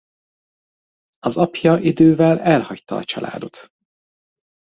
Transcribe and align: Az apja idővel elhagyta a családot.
Az 1.19 1.37
apja 1.37 1.77
idővel 1.77 2.39
elhagyta 2.39 2.95
a 2.95 3.03
családot. 3.03 3.69